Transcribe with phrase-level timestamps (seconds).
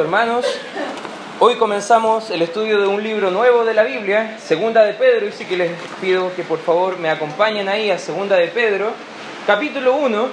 [0.00, 0.46] Hermanos.
[1.40, 5.32] Hoy comenzamos el estudio de un libro nuevo de la Biblia, Segunda de Pedro, y
[5.32, 8.92] sí que les pido que por favor me acompañen ahí a Segunda de Pedro,
[9.44, 10.28] capítulo 1.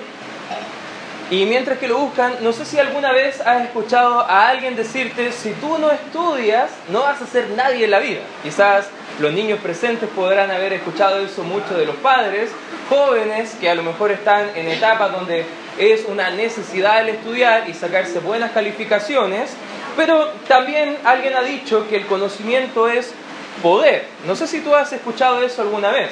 [1.32, 5.32] Y mientras que lo buscan, no sé si alguna vez has escuchado a alguien decirte,
[5.32, 8.22] si tú no estudias, no vas a ser nadie en la vida.
[8.44, 8.90] Quizás
[9.20, 12.52] los niños presentes podrán haber escuchado eso mucho de los padres,
[12.88, 15.46] jóvenes que a lo mejor están en etapas donde
[15.78, 19.52] es una necesidad el estudiar y sacarse buenas calificaciones,
[19.96, 23.14] pero también alguien ha dicho que el conocimiento es
[23.62, 24.06] poder.
[24.26, 26.12] No sé si tú has escuchado eso alguna vez.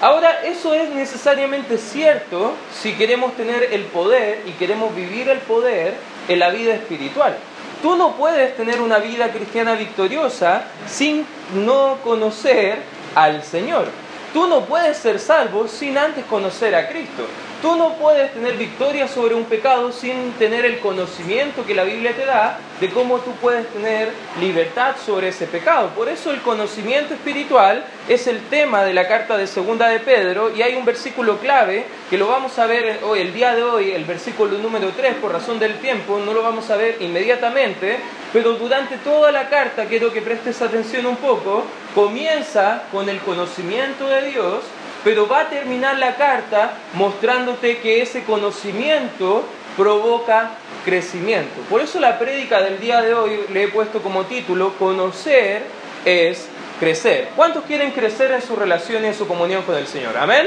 [0.00, 5.94] Ahora, eso es necesariamente cierto si queremos tener el poder y queremos vivir el poder
[6.28, 7.36] en la vida espiritual.
[7.82, 11.24] Tú no puedes tener una vida cristiana victoriosa sin
[11.54, 12.78] no conocer
[13.14, 13.86] al Señor.
[14.32, 17.26] Tú no puedes ser salvo sin antes conocer a Cristo.
[17.62, 22.10] Tú no puedes tener victoria sobre un pecado sin tener el conocimiento que la Biblia
[22.12, 25.90] te da de cómo tú puedes tener libertad sobre ese pecado.
[25.90, 30.52] Por eso el conocimiento espiritual es el tema de la carta de segunda de Pedro
[30.52, 33.92] y hay un versículo clave que lo vamos a ver hoy, el día de hoy,
[33.92, 38.00] el versículo número 3, por razón del tiempo, no lo vamos a ver inmediatamente,
[38.32, 41.62] pero durante toda la carta quiero que prestes atención un poco,
[41.94, 44.64] comienza con el conocimiento de Dios
[45.04, 49.44] pero va a terminar la carta mostrándote que ese conocimiento
[49.76, 50.50] provoca
[50.84, 51.60] crecimiento.
[51.70, 55.62] Por eso la prédica del día de hoy le he puesto como título, conocer
[56.04, 57.28] es crecer.
[57.36, 60.16] ¿Cuántos quieren crecer en su relación y en su comunión con el Señor?
[60.16, 60.46] Amén.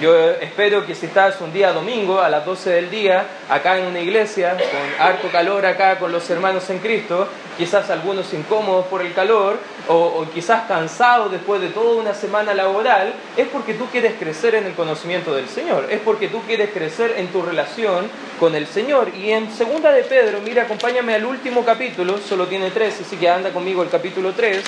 [0.00, 3.86] Yo espero que si estás un día domingo a las 12 del día, acá en
[3.86, 9.02] una iglesia, con harto calor acá con los hermanos en Cristo, quizás algunos incómodos por
[9.02, 14.14] el calor, o, quizás cansados después de toda una semana laboral, es porque tú quieres
[14.18, 18.54] crecer en el conocimiento del Señor, es porque tú quieres crecer en tu relación con
[18.54, 19.10] el Señor.
[19.14, 23.28] Y en segunda de Pedro, mira, acompáñame al último capítulo, solo tiene tres, así que
[23.28, 24.64] anda conmigo el capítulo 3.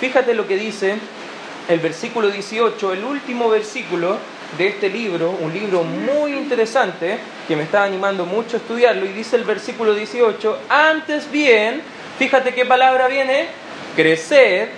[0.00, 0.96] Fíjate lo que dice
[1.68, 4.16] el versículo 18, el último versículo
[4.56, 9.10] de este libro, un libro muy interesante que me está animando mucho a estudiarlo, y
[9.10, 11.82] dice el versículo 18, antes bien,
[12.18, 13.48] fíjate qué palabra viene,
[13.94, 14.70] crecer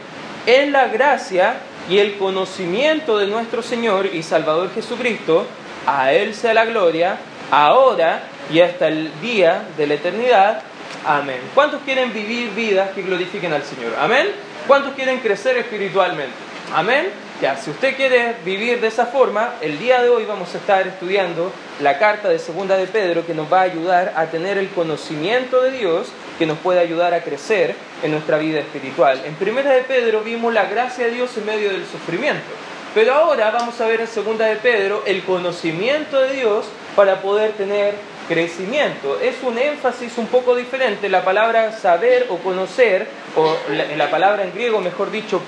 [0.45, 1.55] en la gracia
[1.89, 5.47] y el conocimiento de nuestro Señor y Salvador Jesucristo,
[5.87, 7.17] a Él sea la gloria,
[7.53, 10.63] ahora y hasta el día de la eternidad.
[11.07, 11.39] Amén.
[11.55, 13.95] ¿Cuántos quieren vivir vidas que glorifiquen al Señor?
[13.99, 14.52] Amén.
[14.67, 16.33] ¿Cuántos quieren crecer espiritualmente?
[16.73, 17.09] Amén.
[17.41, 20.87] Ya, si usted quiere vivir de esa forma, el día de hoy vamos a estar
[20.87, 21.51] estudiando
[21.81, 25.61] la carta de Segunda de Pedro que nos va a ayudar a tener el conocimiento
[25.63, 26.07] de Dios
[26.39, 27.75] que nos puede ayudar a crecer
[28.05, 29.21] en nuestra vida espiritual.
[29.25, 32.47] En Primera de Pedro vimos la gracia de Dios en medio del sufrimiento.
[32.95, 37.53] Pero ahora vamos a ver en Segunda de Pedro el conocimiento de Dios para poder
[37.53, 37.95] tener
[38.29, 39.19] crecimiento.
[39.21, 41.09] Es un énfasis un poco diferente.
[41.09, 43.07] La palabra saber o conocer,
[43.37, 45.41] o la, la palabra en griego, mejor dicho,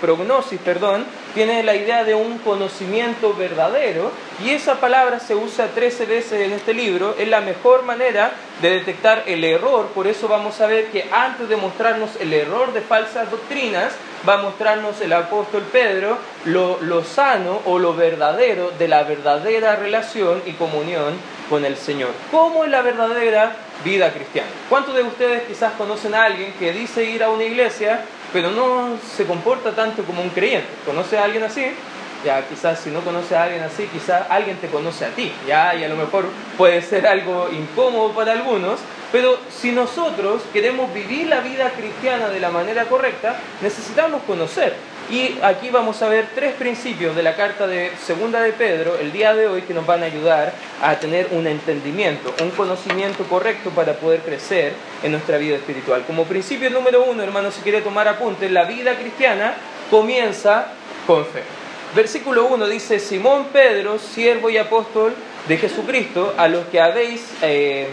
[0.00, 1.04] prognosis, perdón,
[1.34, 4.10] tiene la idea de un conocimiento verdadero
[4.44, 7.14] y esa palabra se usa 13 veces en este libro.
[7.18, 9.88] Es la mejor manera de detectar el error.
[9.94, 13.92] Por eso vamos a ver que antes de mostrarnos el error de falsas doctrinas,
[14.28, 19.76] va a mostrarnos el apóstol Pedro lo, lo sano o lo verdadero de la verdadera
[19.76, 21.14] relación y comunión
[21.52, 22.12] con el Señor.
[22.30, 23.54] ¿Cómo es la verdadera
[23.84, 24.48] vida cristiana?
[24.70, 28.00] ¿Cuántos de ustedes quizás conocen a alguien que dice ir a una iglesia,
[28.32, 30.66] pero no se comporta tanto como un creyente?
[30.86, 31.66] ¿Conoce a alguien así?
[32.24, 35.74] Ya, quizás si no conoce a alguien así, quizás alguien te conoce a ti, ya,
[35.74, 36.24] y a lo mejor
[36.56, 38.80] puede ser algo incómodo para algunos,
[39.10, 44.74] pero si nosotros queremos vivir la vida cristiana de la manera correcta, necesitamos conocer.
[45.12, 49.12] Y aquí vamos a ver tres principios de la carta de Segunda de Pedro el
[49.12, 53.68] día de hoy que nos van a ayudar a tener un entendimiento, un conocimiento correcto
[53.68, 54.72] para poder crecer
[55.02, 56.04] en nuestra vida espiritual.
[56.06, 59.52] Como principio número uno, hermano, si quiere tomar apunte, la vida cristiana
[59.90, 60.68] comienza
[61.06, 61.42] con fe.
[61.94, 65.12] Versículo 1 dice, Simón Pedro, siervo y apóstol
[65.46, 67.88] de Jesucristo, a los que habéis, eh,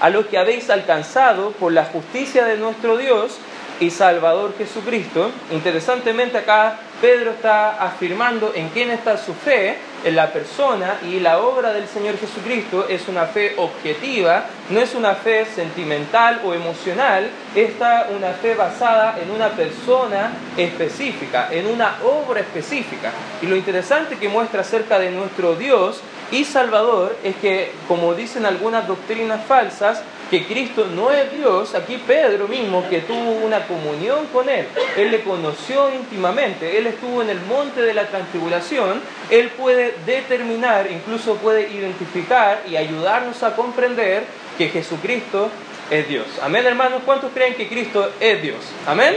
[0.00, 3.36] a los que habéis alcanzado por la justicia de nuestro Dios
[3.82, 5.30] y Salvador Jesucristo.
[5.50, 11.40] Interesantemente acá Pedro está afirmando en quién está su fe, en la persona y la
[11.40, 17.28] obra del Señor Jesucristo es una fe objetiva, no es una fe sentimental o emocional,
[17.54, 23.10] esta una fe basada en una persona específica, en una obra específica.
[23.42, 26.00] Y lo interesante que muestra acerca de nuestro Dios
[26.30, 30.02] y Salvador es que, como dicen algunas doctrinas falsas,
[30.32, 35.10] que Cristo no es Dios, aquí Pedro mismo, que tuvo una comunión con Él, Él
[35.10, 41.34] le conoció íntimamente, Él estuvo en el monte de la transfiguración, Él puede determinar, incluso
[41.34, 44.24] puede identificar y ayudarnos a comprender
[44.56, 45.50] que Jesucristo
[45.90, 46.24] es Dios.
[46.40, 47.02] Amén, hermanos.
[47.04, 48.56] ¿Cuántos creen que Cristo es Dios?
[48.86, 49.16] Amén.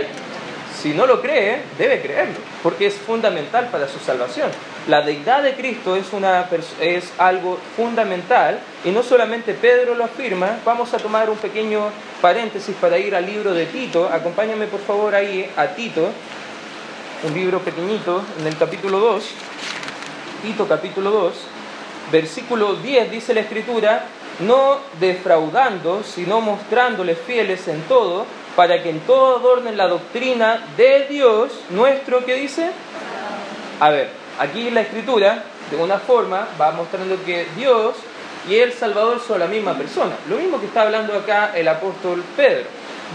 [0.82, 4.52] Si no lo cree, debe creerlo, porque es fundamental para su salvación.
[4.88, 6.48] La deidad de Cristo es, una,
[6.80, 11.90] es algo fundamental y no solamente Pedro lo afirma, vamos a tomar un pequeño
[12.22, 14.08] paréntesis para ir al libro de Tito.
[14.08, 16.12] Acompáñame por favor ahí a Tito,
[17.24, 19.26] un libro pequeñito en el capítulo 2.
[20.44, 21.34] Tito capítulo 2,
[22.12, 24.06] versículo 10 dice la escritura,
[24.42, 31.08] no defraudando, sino mostrándoles fieles en todo, para que en todo adornen la doctrina de
[31.10, 32.70] Dios nuestro, ¿qué dice?
[33.80, 37.96] A ver, aquí la escritura, de una forma, va mostrando que Dios
[38.50, 40.16] y el Salvador son la misma persona.
[40.30, 42.66] Lo mismo que está hablando acá el apóstol Pedro.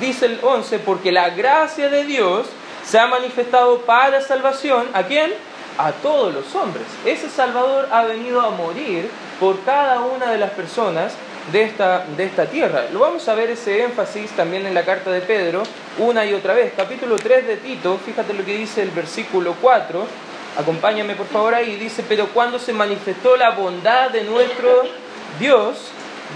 [0.01, 2.47] Dice el 11, porque la gracia de Dios
[2.85, 5.33] se ha manifestado para salvación, ¿a quién?
[5.79, 6.85] A todos los hombres.
[7.05, 9.09] Ese Salvador ha venido a morir
[9.39, 11.13] por cada una de las personas
[11.53, 12.85] de esta, de esta tierra.
[12.93, 15.63] Lo vamos a ver ese énfasis también en la carta de Pedro
[15.99, 16.73] una y otra vez.
[16.77, 20.07] Capítulo 3 de Tito, fíjate lo que dice el versículo 4,
[20.59, 24.83] acompáñame por favor ahí, dice, pero cuando se manifestó la bondad de nuestro
[25.39, 25.77] Dios,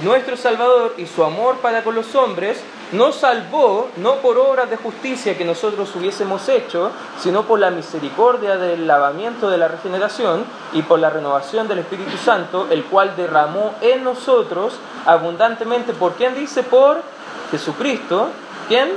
[0.03, 2.61] nuestro Salvador y su amor para con los hombres,
[2.93, 6.91] nos salvó no por obras de justicia que nosotros hubiésemos hecho,
[7.21, 12.17] sino por la misericordia del lavamiento de la regeneración y por la renovación del Espíritu
[12.17, 14.75] Santo, el cual derramó en nosotros
[15.07, 15.93] abundantemente.
[15.93, 16.63] ¿Por quién dice?
[16.63, 17.03] Por
[17.51, 18.29] Jesucristo,
[18.69, 18.91] ¿quién?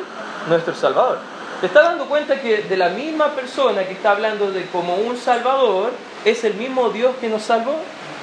[0.47, 1.36] Nuestro Salvador.
[1.59, 5.17] ¿Te está dando cuenta que de la misma persona que está hablando de como un
[5.17, 5.91] Salvador,
[6.23, 7.79] es el mismo Dios que nos salvó?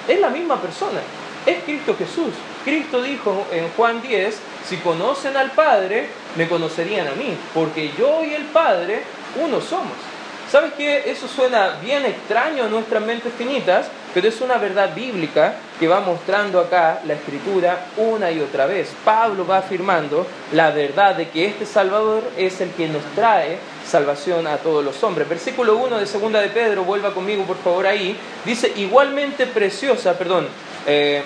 [0.07, 1.01] Es la misma persona.
[1.45, 2.33] Es Cristo Jesús.
[2.65, 8.23] Cristo dijo en Juan 10, si conocen al Padre, me conocerían a mí, porque yo
[8.23, 9.03] y el Padre
[9.43, 10.13] uno somos.
[10.55, 11.11] ¿Sabes qué?
[11.11, 15.99] Eso suena bien extraño a nuestras mentes finitas, pero es una verdad bíblica que va
[15.99, 18.95] mostrando acá la escritura una y otra vez.
[19.05, 24.47] Pablo va afirmando la verdad de que este Salvador es el que nos trae salvación
[24.47, 25.29] a todos los hombres.
[25.29, 30.47] Versículo 1 de segunda de Pedro, vuelva conmigo por favor ahí, dice igualmente preciosa, perdón,
[30.87, 31.25] eh,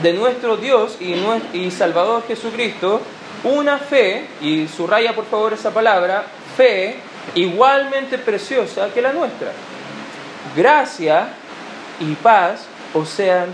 [0.00, 3.00] de nuestro Dios y, Salvador Jesucristo
[3.42, 6.24] una fe, y subraya por favor esa palabra,
[6.56, 9.52] fe igualmente preciosa que la nuestra.
[10.56, 11.28] Gracia
[12.00, 13.48] y paz os sean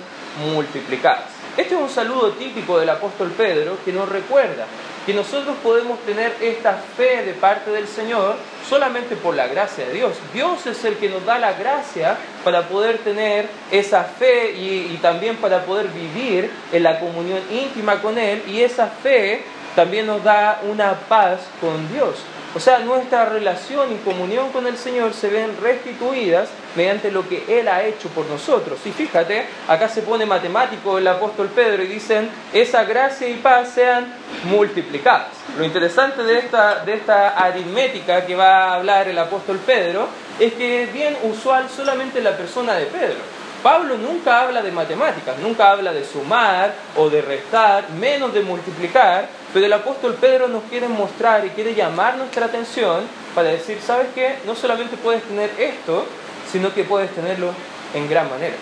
[0.52, 1.34] multiplicadas.
[1.56, 4.66] Este es un saludo típico del apóstol Pedro que nos recuerda
[5.06, 8.36] que nosotros podemos tener esta fe de parte del Señor
[8.68, 10.14] solamente por la gracia de Dios.
[10.32, 15.36] Dios es el que nos da la gracia para poder tener esa fe y, también
[15.36, 19.42] para poder vivir en la comunión íntima con Él y esa fe
[19.76, 22.16] también nos da una paz con Dios.
[22.56, 27.42] O sea, nuestra relación y comunión con el Señor se ven restituidas mediante lo que
[27.48, 28.78] Él ha hecho por nosotros.
[28.84, 33.70] Y fíjate, acá se pone matemático el apóstol Pedro y dicen, esa gracia y paz
[33.74, 34.06] sean
[34.44, 35.30] multiplicadas.
[35.58, 40.06] Lo interesante de esta, de esta aritmética que va a hablar el apóstol Pedro
[40.38, 43.18] es que es bien usual solamente en la persona de Pedro.
[43.64, 49.26] Pablo nunca habla de matemáticas, nunca habla de sumar o de restar, menos de multiplicar,
[49.54, 53.04] pero el apóstol Pedro nos quiere mostrar y quiere llamar nuestra atención
[53.36, 54.34] para decir, ¿sabes qué?
[54.46, 56.06] No solamente puedes tener esto,
[56.50, 57.52] sino que puedes tenerlo
[57.94, 58.56] en gran manera.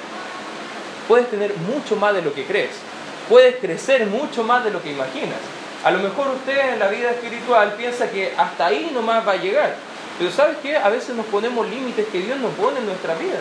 [1.08, 2.72] Puedes tener mucho más de lo que crees.
[3.26, 5.38] Puedes crecer mucho más de lo que imaginas.
[5.82, 9.36] A lo mejor usted en la vida espiritual piensa que hasta ahí nomás va a
[9.36, 9.74] llegar.
[10.18, 10.76] Pero ¿sabes qué?
[10.76, 13.40] A veces nos ponemos límites que Dios nos pone en nuestras vidas.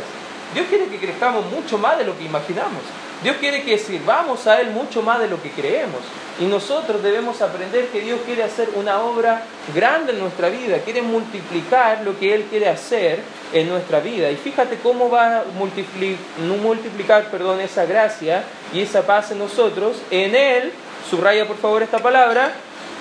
[0.54, 2.82] Dios quiere que crezcamos mucho más de lo que imaginamos.
[3.24, 6.02] Dios quiere que sirvamos a Él mucho más de lo que creemos.
[6.40, 9.44] Y nosotros debemos aprender que Dios quiere hacer una obra
[9.76, 13.20] grande en nuestra vida, quiere multiplicar lo que Él quiere hacer
[13.54, 14.32] en nuestra vida.
[14.32, 18.44] Y fíjate cómo va a multiplicar, perdón, esa gracia
[18.74, 19.98] y esa paz en nosotros.
[20.10, 20.74] En Él,
[21.10, 22.52] subraya por favor esta palabra,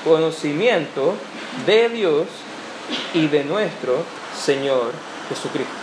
[0.04, 1.14] conocimiento
[1.66, 2.26] de Dios
[3.14, 4.04] y de nuestro
[4.36, 4.92] Señor
[5.30, 5.79] Jesucristo.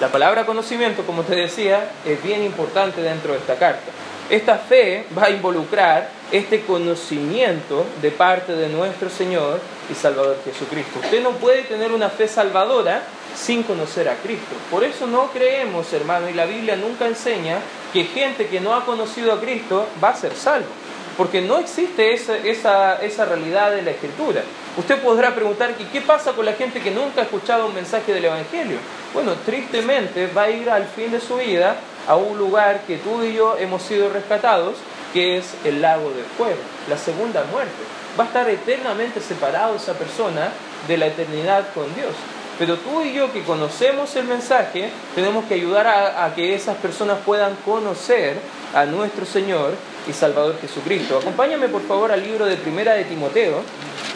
[0.00, 3.90] La palabra conocimiento, como te decía, es bien importante dentro de esta carta.
[4.30, 11.00] Esta fe va a involucrar este conocimiento de parte de nuestro Señor y Salvador Jesucristo.
[11.04, 13.02] Usted no puede tener una fe salvadora
[13.36, 14.54] sin conocer a Cristo.
[14.70, 17.58] Por eso no creemos, hermano, y la Biblia nunca enseña
[17.92, 20.68] que gente que no ha conocido a Cristo va a ser salvo.
[21.16, 24.42] Porque no existe esa, esa, esa realidad de la Escritura.
[24.78, 28.24] Usted podrá preguntar, ¿qué pasa con la gente que nunca ha escuchado un mensaje del
[28.24, 28.78] Evangelio?
[29.14, 31.76] Bueno, tristemente va a ir al fin de su vida
[32.08, 34.76] a un lugar que tú y yo hemos sido rescatados,
[35.12, 37.72] que es el lago de fuego, la segunda muerte.
[38.18, 40.48] Va a estar eternamente separado esa persona
[40.88, 42.12] de la eternidad con Dios.
[42.58, 46.76] Pero tú y yo que conocemos el mensaje, tenemos que ayudar a, a, que esas
[46.76, 48.36] personas puedan conocer
[48.74, 49.74] a nuestro Señor
[50.08, 51.18] y Salvador Jesucristo.
[51.18, 53.62] Acompáñame por favor al libro de Primera de Timoteo,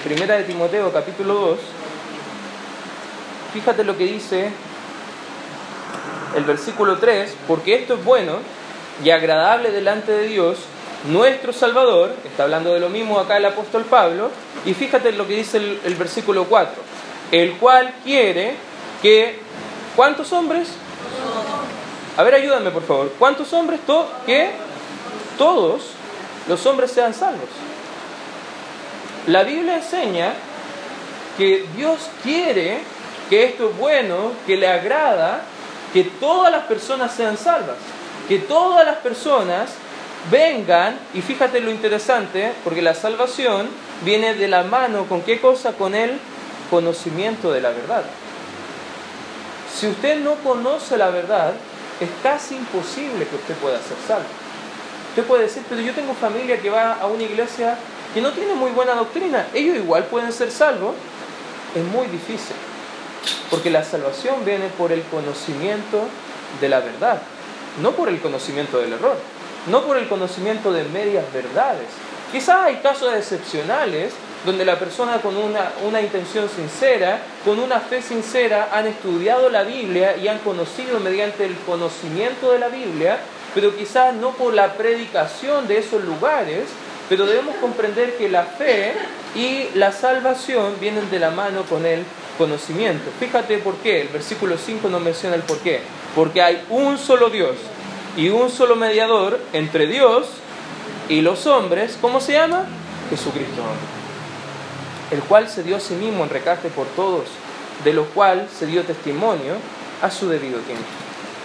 [0.05, 1.59] Primera de Timoteo capítulo 2.
[3.53, 4.51] Fíjate lo que dice
[6.37, 8.35] el versículo 3, porque esto es bueno
[9.03, 10.59] y agradable delante de Dios,
[11.09, 14.31] nuestro Salvador, está hablando de lo mismo acá el apóstol Pablo,
[14.65, 16.75] y fíjate lo que dice el, versículo 4,
[17.33, 18.55] el cual quiere
[19.03, 19.39] que,
[19.95, 20.69] ¿cuántos hombres?
[22.17, 23.81] A ver, ayúdame por favor, ¿cuántos hombres?
[24.25, 24.51] que
[25.39, 25.93] todos
[26.49, 27.49] los hombres sean salvos.
[29.27, 30.33] La Biblia enseña
[31.37, 32.79] que Dios quiere
[33.29, 35.43] que esto es bueno, que le agrada,
[35.97, 37.79] que todas las personas sean salvas,
[38.29, 39.71] que todas las personas
[40.31, 43.67] vengan, y fíjate lo interesante, porque la salvación
[44.05, 45.73] viene de la mano con qué cosa?
[45.73, 46.21] Con el
[46.69, 48.03] conocimiento de la verdad.
[49.75, 51.55] Si usted no conoce la verdad,
[51.99, 54.29] es casi imposible que usted pueda ser salvo.
[55.09, 57.79] Usted puede decir, pero yo tengo familia que va a una iglesia
[58.13, 60.95] que no tiene muy buena doctrina, ellos igual pueden ser salvos.
[61.75, 62.55] Es muy difícil,
[63.51, 66.09] porque la salvación viene por el conocimiento
[66.61, 67.23] de la verdad,
[67.83, 69.17] no por el conocimiento del error
[69.67, 71.87] no por el conocimiento de medias verdades.
[72.33, 74.13] Quizás hay casos excepcionales
[74.45, 79.65] donde la persona con una, una, intención sincera, con una fe sincera, han estudiado la
[79.65, 83.19] Biblia y han conocido mediante el conocimiento de la Biblia,
[83.55, 86.65] pero quizás no por la predicación de esos lugares,
[87.09, 88.93] pero debemos comprender que la fe
[89.35, 92.05] y la salvación vienen de la mano con el
[92.37, 93.11] conocimiento.
[93.19, 95.81] Fíjate por qué, el versículo 5 nos menciona el por qué.
[96.15, 97.57] Porque hay un solo Dios
[98.17, 100.27] y un solo mediador entre Dios
[101.09, 102.65] y los hombres, ¿cómo se llama?
[103.11, 103.63] Jesucristo,
[105.11, 107.25] el cual se dio a sí mismo en recate por todos,
[107.85, 109.55] de lo cual se dio testimonio
[110.03, 110.85] a su debido tiempo.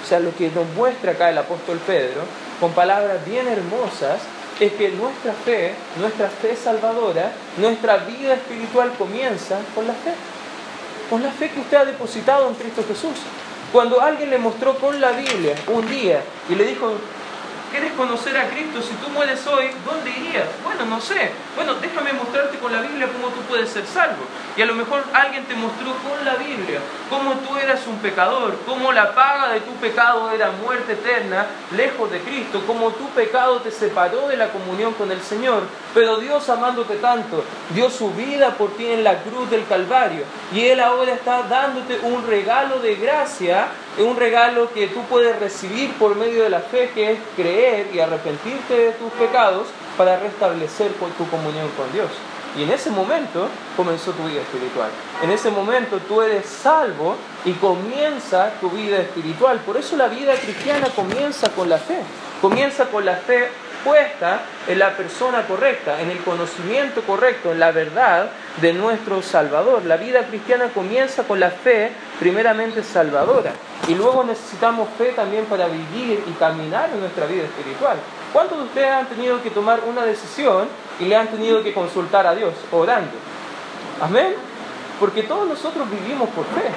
[0.03, 2.21] O sea, lo que nos muestra acá el apóstol Pedro,
[2.59, 4.21] con palabras bien hermosas,
[4.59, 10.13] es que nuestra fe, nuestra fe salvadora, nuestra vida espiritual comienza con la fe,
[11.11, 13.17] con la fe que usted ha depositado en Cristo Jesús.
[13.73, 16.93] Cuando alguien le mostró con la Biblia un día y le dijo,
[17.71, 18.81] ¿Quieres conocer a Cristo?
[18.81, 20.43] Si tú mueres hoy, ¿dónde irías?
[20.61, 21.31] Bueno, no sé.
[21.55, 24.25] Bueno, déjame mostrarte con la Biblia cómo tú puedes ser salvo.
[24.57, 28.57] Y a lo mejor alguien te mostró con la Biblia cómo tú eras un pecador,
[28.67, 33.61] cómo la paga de tu pecado era muerte eterna, lejos de Cristo, cómo tu pecado
[33.61, 35.63] te separó de la comunión con el Señor.
[35.93, 40.25] Pero Dios amándote tanto, dio su vida por ti en la cruz del Calvario.
[40.53, 43.67] Y Él ahora está dándote un regalo de gracia,
[43.99, 47.99] un regalo que tú puedes recibir por medio de la fe, que es creer y
[47.99, 49.67] arrepentirte de tus pecados
[49.97, 52.09] para restablecer tu comunión con Dios.
[52.57, 54.89] Y en ese momento comenzó tu vida espiritual.
[55.23, 59.59] En ese momento tú eres salvo y comienza tu vida espiritual.
[59.59, 61.99] Por eso la vida cristiana comienza con la fe.
[62.41, 63.49] Comienza con la fe
[64.67, 68.29] en la persona correcta, en el conocimiento correcto, en la verdad
[68.61, 69.85] de nuestro Salvador.
[69.85, 73.51] La vida cristiana comienza con la fe primeramente salvadora
[73.87, 77.97] y luego necesitamos fe también para vivir y caminar en nuestra vida espiritual.
[78.31, 80.67] ¿Cuántos de ustedes han tenido que tomar una decisión
[80.99, 83.11] y le han tenido que consultar a Dios orando?
[83.99, 84.35] Amén.
[84.99, 86.69] Porque todos nosotros vivimos por fe.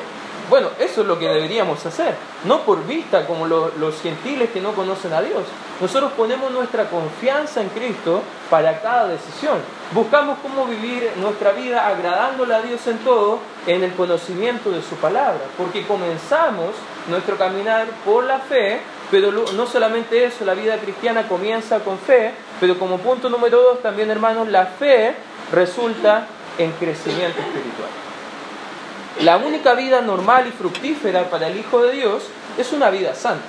[0.50, 4.72] Bueno, eso es lo que deberíamos hacer, no por vista como los gentiles que no
[4.72, 5.42] conocen a Dios.
[5.80, 9.56] Nosotros ponemos nuestra confianza en Cristo para cada decisión.
[9.92, 14.96] Buscamos cómo vivir nuestra vida agradándole a Dios en todo, en el conocimiento de su
[14.96, 16.70] palabra, porque comenzamos
[17.08, 22.32] nuestro caminar por la fe, pero no solamente eso, la vida cristiana comienza con fe,
[22.60, 25.14] pero como punto número dos también hermanos, la fe
[25.52, 26.26] resulta
[26.58, 28.03] en crecimiento espiritual.
[29.20, 32.24] La única vida normal y fructífera para el Hijo de Dios
[32.58, 33.44] es una vida santa.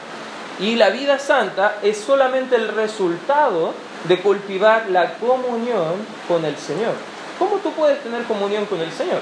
[0.59, 3.73] Y la vida santa es solamente el resultado
[4.07, 5.95] de cultivar la comunión
[6.27, 6.93] con el Señor.
[7.39, 9.19] ¿Cómo tú puedes tener comunión con el Señor?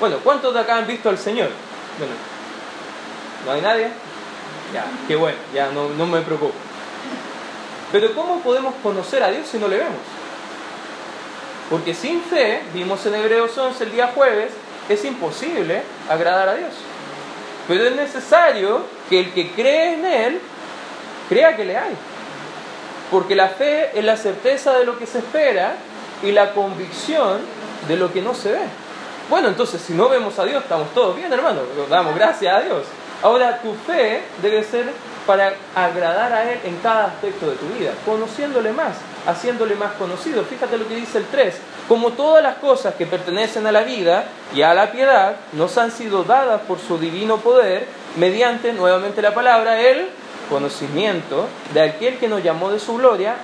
[0.00, 1.50] Bueno, ¿cuántos de acá han visto al Señor?
[1.98, 2.14] Bueno,
[3.46, 3.88] ¿no hay nadie?
[4.72, 6.54] Ya, qué bueno, ya no, no me preocupo.
[7.92, 10.00] Pero ¿cómo podemos conocer a Dios si no le vemos?
[11.70, 14.52] Porque sin fe, vimos en Hebreos 11 el día jueves,
[14.88, 16.72] es imposible agradar a Dios.
[17.68, 20.40] Pero es necesario que el que cree en Él
[21.28, 21.94] crea que le hay.
[23.10, 25.74] Porque la fe es la certeza de lo que se espera
[26.22, 27.40] y la convicción
[27.88, 28.60] de lo que no se ve.
[29.28, 31.60] Bueno, entonces si no vemos a Dios, estamos todos bien, hermano.
[31.88, 32.84] Damos gracias a Dios.
[33.22, 34.86] Ahora, tu fe debe ser
[35.26, 38.96] para agradar a Él en cada aspecto de tu vida, conociéndole más,
[39.26, 40.42] haciéndole más conocido.
[40.44, 41.54] Fíjate lo que dice el 3.
[41.88, 44.24] Como todas las cosas que pertenecen a la vida
[44.54, 47.86] y a la piedad nos han sido dadas por su divino poder,
[48.16, 50.08] mediante, nuevamente la palabra, el
[50.48, 53.36] conocimiento de aquel que nos llamó de su gloria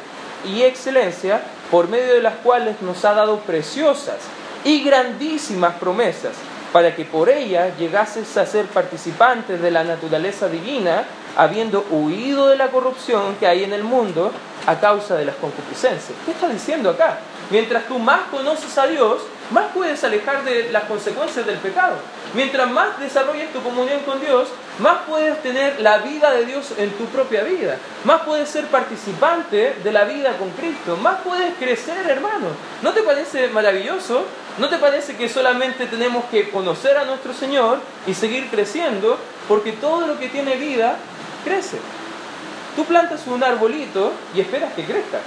[0.47, 4.17] y excelencia, por medio de las cuales nos ha dado preciosas
[4.65, 6.33] y grandísimas promesas,
[6.73, 11.05] para que por ellas llegases a ser participantes de la naturaleza divina,
[11.37, 14.33] habiendo huido de la corrupción que hay en el mundo
[14.67, 16.13] a causa de las concupiscencias.
[16.25, 17.19] ¿Qué está diciendo acá?
[17.51, 21.95] Mientras tú más conoces a Dios, más puedes alejar de las consecuencias del pecado.
[22.35, 24.49] Mientras más desarrolles tu comunión con Dios,
[24.81, 27.79] más puedes tener la vida de Dios en tu propia vida.
[28.05, 30.99] Más puedes ser participante de la vida con Cristo.
[30.99, 32.49] Más puedes crecer, hermano.
[32.83, 34.25] ¿No te parece maravilloso?
[34.59, 39.19] ¿No te parece que solamente tenemos que conocer a nuestro Señor y seguir creciendo?
[39.49, 40.97] Porque todo lo que tiene vida
[41.45, 41.79] crece.
[42.77, 45.19] Tú plantas un arbolito y esperas que crezca.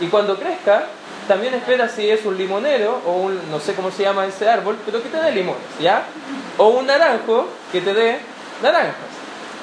[0.00, 0.86] Y cuando crezca,
[1.26, 4.76] también esperas si es un limonero o un, no sé cómo se llama ese árbol,
[4.84, 6.04] pero que te dé limones, ¿ya?
[6.58, 8.18] O un naranjo que te dé
[8.62, 8.94] naranjas,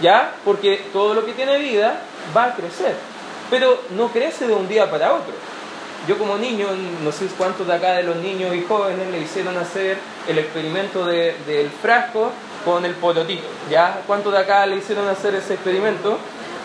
[0.01, 0.33] ¿ya?
[0.45, 2.01] Porque todo lo que tiene vida
[2.35, 2.95] va a crecer,
[3.49, 5.33] pero no crece de un día para otro.
[6.07, 6.67] Yo como niño,
[7.01, 11.05] no sé cuántos de acá de los niños y jóvenes le hicieron hacer el experimento
[11.05, 12.31] del frasco
[12.65, 14.01] con el pototito, ¿ya?
[14.05, 16.17] ¿Cuántos de acá le hicieron hacer ese experimento?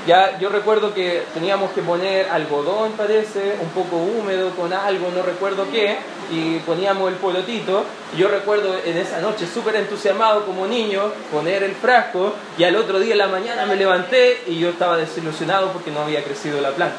[0.08, 5.20] Ya, yo recuerdo que teníamos que poner algodón, parece, un poco húmedo con algo, no
[5.20, 5.98] recuerdo qué,
[6.30, 7.84] y poníamos el polotito.
[8.16, 12.98] Yo recuerdo en esa noche, súper entusiasmado como niño, poner el frasco, y al otro
[13.00, 16.70] día en la mañana me levanté y yo estaba desilusionado porque no había crecido la
[16.70, 16.96] planta.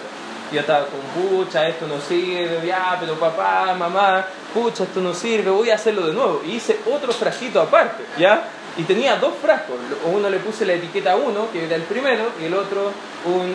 [0.53, 4.23] Yo estaba con, pucha, esto no sirve, ya, pero papá, mamá,
[4.53, 6.43] pucha, esto no sirve, voy a hacerlo de nuevo.
[6.45, 8.43] Y hice otro frasquito aparte, ¿ya?
[8.79, 9.75] Y tenía dos frascos.
[10.05, 12.93] Uno le puse la etiqueta 1, que era el primero, y el otro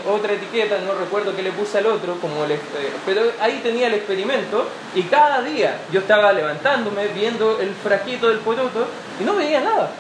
[0.07, 2.59] otra etiqueta, no recuerdo qué le puse al otro, como el,
[3.07, 8.39] pero ahí tenía el experimento y cada día yo estaba levantándome, viendo el frasquito del
[8.41, 8.87] poroto
[9.19, 9.91] y no veía nada.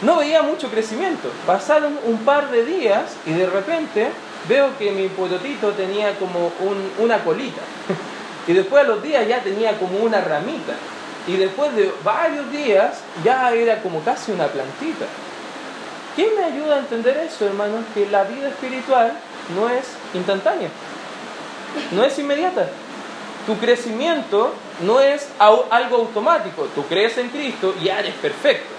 [0.00, 1.28] No veía mucho crecimiento.
[1.46, 4.08] Pasaron un par de días y de repente
[4.48, 6.50] veo que mi porotito tenía como
[6.98, 7.60] una colita.
[8.46, 10.72] y después a los días ya tenía como una ramita.
[11.26, 15.06] Y después de varios días ya era como casi una plantita.
[16.14, 17.84] ¿Quién me ayuda a entender eso, hermanos?
[17.92, 19.12] Que la vida espiritual
[19.56, 20.68] no es instantánea,
[21.92, 22.68] no es inmediata.
[23.46, 26.68] Tu crecimiento no es algo automático.
[26.74, 28.74] Tú crees en Cristo y ya eres perfecto.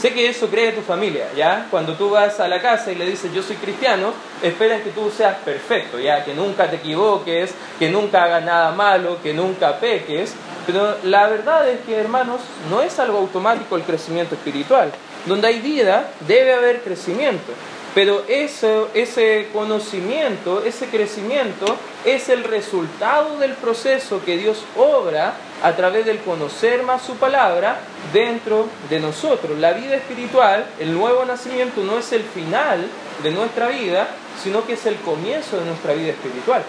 [0.00, 1.68] Sé que eso cree tu familia, ¿ya?
[1.70, 5.10] Cuando tú vas a la casa y le dices yo soy cristiano, esperan que tú
[5.10, 6.22] seas perfecto, ¿ya?
[6.22, 10.34] Que nunca te equivoques, que nunca hagas nada malo, que nunca peques.
[10.66, 14.90] Pero la verdad es que, hermanos, no es algo automático el crecimiento espiritual.
[15.26, 17.52] Donde hay vida, debe haber crecimiento.
[17.94, 25.72] Pero eso, ese conocimiento, ese crecimiento, es el resultado del proceso que Dios obra a
[25.72, 27.78] través del conocer más su palabra
[28.12, 29.58] dentro de nosotros.
[29.58, 32.86] La vida espiritual, el nuevo nacimiento, no es el final
[33.22, 34.08] de nuestra vida,
[34.42, 36.62] sino que es el comienzo de nuestra vida espiritual.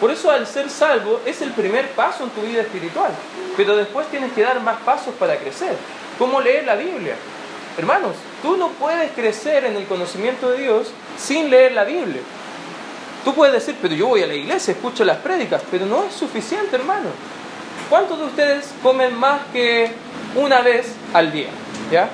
[0.00, 3.10] Por eso al ser salvo es el primer paso en tu vida espiritual,
[3.56, 5.76] pero después tienes que dar más pasos para crecer.
[6.18, 7.14] ¿Cómo leer la Biblia?
[7.78, 12.22] Hermanos, tú no puedes crecer en el conocimiento de Dios sin leer la Biblia.
[13.24, 16.14] Tú puedes decir, pero yo voy a la iglesia, escucho las prédicas, pero no es
[16.14, 17.08] suficiente, hermano.
[17.88, 19.90] ¿Cuántos de ustedes comen más que
[20.36, 21.48] una vez al día?
[21.90, 22.10] ¿Ya?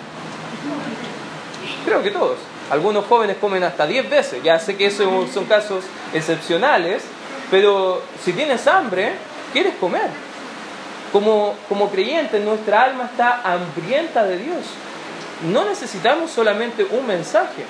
[1.85, 2.39] Creo que todos.
[2.71, 4.43] Algunos jóvenes comen hasta 10 veces.
[4.43, 7.03] Ya sé que esos son casos excepcionales,
[7.51, 9.13] pero si tienes hambre,
[9.53, 10.09] quieres comer.
[11.13, 14.65] Como, como creyentes, nuestra alma está hambrienta de Dios.
[15.51, 17.65] No necesitamos solamente un mensaje,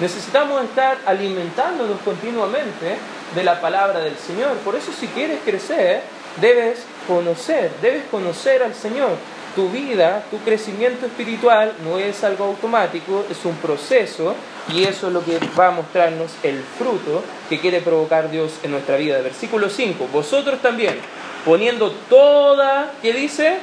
[0.00, 2.98] necesitamos estar alimentándonos continuamente
[3.34, 4.56] de la palabra del Señor.
[4.58, 6.02] Por eso si quieres crecer,
[6.40, 9.16] debes conocer, debes conocer al Señor.
[9.54, 14.34] Tu vida, tu crecimiento espiritual no es algo automático, es un proceso
[14.72, 18.72] y eso es lo que va a mostrarnos el fruto que quiere provocar Dios en
[18.72, 19.20] nuestra vida.
[19.20, 20.96] Versículo 5, vosotros también,
[21.44, 23.58] poniendo toda, ¿qué dice?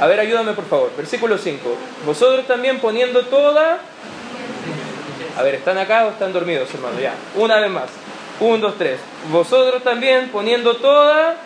[0.00, 0.92] A ver, ayúdame por favor.
[0.96, 1.60] Versículo 5,
[2.06, 3.80] vosotros también poniendo toda...
[5.36, 6.98] A ver, ¿están acá o están dormidos, hermano?
[7.00, 7.90] Ya, una vez más.
[8.40, 8.98] Un, dos, tres.
[9.30, 11.36] Vosotros también poniendo toda...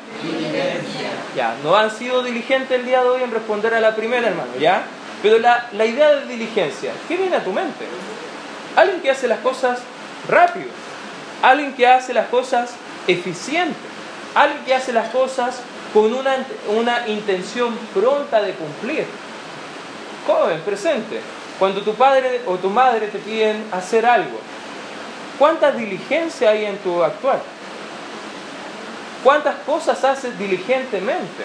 [1.37, 4.53] Ya, no han sido diligentes el día de hoy en responder a la primera, hermano,
[4.61, 4.85] ¿ya?
[5.21, 7.87] Pero la, la idea de diligencia, ¿qué viene a tu mente?
[8.77, 9.81] Alguien que hace las cosas
[10.29, 10.69] rápido,
[11.43, 12.75] alguien que hace las cosas
[13.09, 13.75] eficiente,
[14.35, 15.61] alguien que hace las cosas
[15.93, 16.37] con una,
[16.69, 19.07] una intención pronta de cumplir.
[20.27, 21.21] Joven, presente,
[21.59, 24.39] cuando tu padre o tu madre te piden hacer algo,
[25.38, 27.40] ¿cuánta diligencia hay en tu actuar?
[29.23, 31.44] ¿Cuántas cosas haces diligentemente?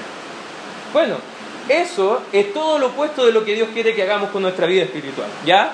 [0.93, 1.15] Bueno,
[1.69, 4.83] eso es todo lo opuesto de lo que Dios quiere que hagamos con nuestra vida
[4.83, 5.73] espiritual, ¿ya?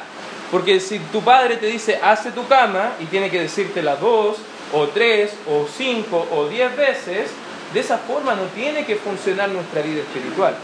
[0.51, 4.37] Porque si tu padre te dice, hace tu cama, y tiene que decirte las dos,
[4.73, 7.31] o tres, o cinco, o diez veces,
[7.73, 10.55] de esa forma no tiene que funcionar nuestra vida espiritual.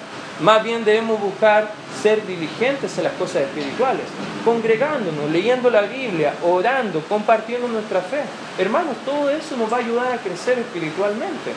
[0.41, 1.69] Más bien debemos buscar
[2.01, 4.05] ser diligentes en las cosas espirituales,
[4.43, 8.21] congregándonos, leyendo la Biblia, orando, compartiendo nuestra fe.
[8.57, 11.51] Hermanos, todo eso nos va a ayudar a crecer espiritualmente.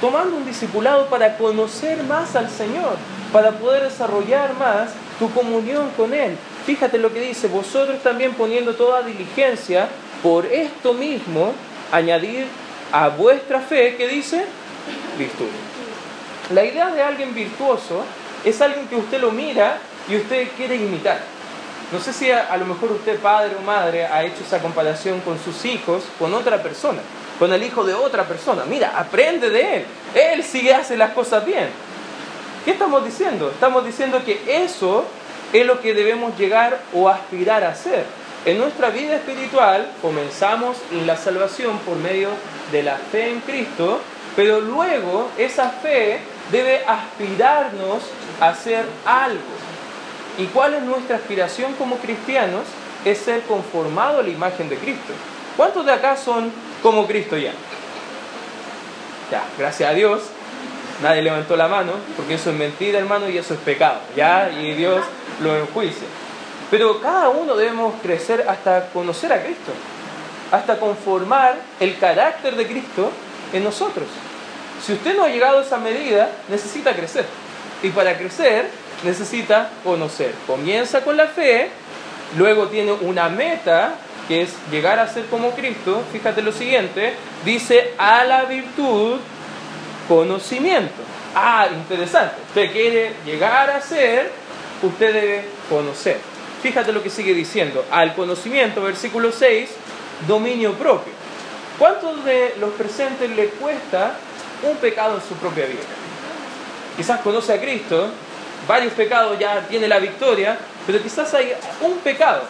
[0.00, 2.96] Tomando un discipulado para conocer más al Señor,
[3.30, 6.34] para poder desarrollar más tu comunión con Él.
[6.64, 9.88] Fíjate lo que dice, vosotros también poniendo toda diligencia,
[10.22, 11.52] por esto mismo,
[11.92, 12.46] añadir
[12.90, 14.46] a vuestra fe, ¿qué dice?
[15.18, 15.46] Virtud.
[16.54, 18.02] La idea de alguien virtuoso
[18.44, 21.20] es alguien que usted lo mira y usted quiere imitar.
[21.92, 25.38] No sé si a, lo mejor usted, padre o madre, ha hecho esa comparación con
[25.42, 27.00] sus hijos, con otra persona,
[27.38, 28.64] con el hijo de otra persona.
[28.64, 29.84] Mira, aprende de él.
[30.14, 31.68] Él sí hace las cosas bien.
[32.64, 33.50] ¿Qué estamos diciendo?
[33.50, 35.04] Estamos diciendo que eso
[35.52, 38.04] es lo que debemos llegar o aspirar a hacer.
[38.44, 42.28] En nuestra vida espiritual comenzamos la salvación por medio
[42.70, 44.00] de la fe en Cristo,
[44.36, 48.02] pero luego esa fe debe aspirarnos
[48.40, 49.40] a hacer algo.
[50.38, 52.62] ¿Y cuál es nuestra aspiración como cristianos?
[53.04, 55.12] Es ser conformado a la imagen de Cristo.
[55.56, 57.52] ¿Cuántos de acá son como Cristo ya?
[59.30, 60.22] Ya, gracias a Dios.
[61.02, 64.00] Nadie levantó la mano, porque eso es mentira, hermano, y eso es pecado.
[64.16, 65.02] Ya, y Dios
[65.42, 66.06] lo enjuicia.
[66.70, 69.72] Pero cada uno debemos crecer hasta conocer a Cristo,
[70.52, 73.10] hasta conformar el carácter de Cristo
[73.52, 74.06] en nosotros.
[74.84, 77.26] Si usted no ha llegado a esa medida, necesita crecer.
[77.82, 78.68] Y para crecer,
[79.04, 80.34] necesita conocer.
[80.46, 81.68] Comienza con la fe,
[82.36, 83.94] luego tiene una meta,
[84.28, 86.02] que es llegar a ser como Cristo.
[86.12, 87.14] Fíjate lo siguiente,
[87.44, 89.18] dice a la virtud,
[90.08, 91.02] conocimiento.
[91.34, 92.36] Ah, interesante.
[92.48, 94.30] Usted quiere llegar a ser,
[94.82, 96.18] usted debe conocer.
[96.62, 97.84] Fíjate lo que sigue diciendo.
[97.90, 99.70] Al conocimiento, versículo 6,
[100.26, 101.12] dominio propio.
[101.78, 104.14] ¿Cuántos de los presentes le cuesta
[104.62, 105.82] un pecado en su propia vida.
[106.96, 108.10] Quizás conoce a Cristo,
[108.66, 112.42] varios pecados ya tiene la victoria, pero quizás hay un pecado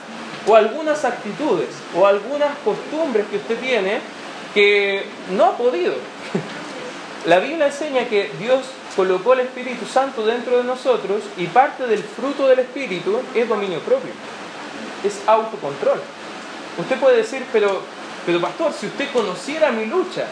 [0.46, 4.00] o algunas actitudes o algunas costumbres que usted tiene
[4.54, 5.94] que no ha podido.
[7.26, 8.64] La Biblia enseña que Dios
[8.96, 13.78] colocó el Espíritu Santo dentro de nosotros y parte del fruto del Espíritu es dominio
[13.80, 14.10] propio,
[15.04, 16.00] es autocontrol.
[16.78, 17.82] Usted puede decir, pero,
[18.24, 20.26] pero pastor, si usted conociera mi lucha,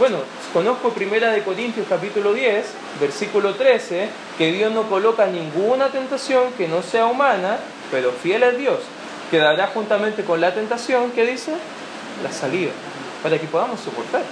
[0.00, 0.16] bueno,
[0.54, 2.64] conozco Primera de Corintios capítulo 10,
[3.02, 4.08] versículo 13,
[4.38, 7.58] que Dios no coloca ninguna tentación que no sea humana,
[7.90, 8.78] pero fiel es Dios,
[9.30, 11.52] que dará juntamente con la tentación, ¿qué dice?
[12.22, 12.70] La salida,
[13.22, 14.22] para que podamos soportar.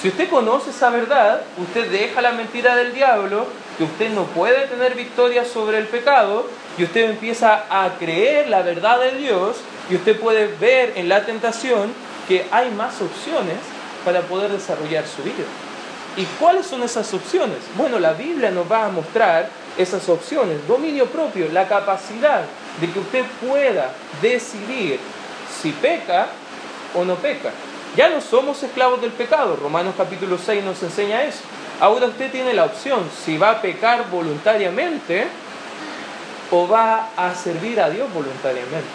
[0.00, 4.66] Si usted conoce esa verdad, usted deja la mentira del diablo, que usted no puede
[4.68, 9.58] tener victoria sobre el pecado, y usted empieza a creer la verdad de Dios,
[9.90, 11.92] y usted puede ver en la tentación
[12.26, 13.73] que hay más opciones
[14.04, 15.44] para poder desarrollar su vida.
[16.16, 17.58] ¿Y cuáles son esas opciones?
[17.76, 20.66] Bueno, la Biblia nos va a mostrar esas opciones.
[20.68, 22.44] Dominio propio, la capacidad
[22.80, 23.90] de que usted pueda
[24.22, 25.00] decidir
[25.60, 26.28] si peca
[26.94, 27.50] o no peca.
[27.96, 29.56] Ya no somos esclavos del pecado.
[29.56, 31.40] Romanos capítulo 6 nos enseña eso.
[31.80, 35.26] Ahora usted tiene la opción si va a pecar voluntariamente
[36.50, 38.88] o va a servir a Dios voluntariamente.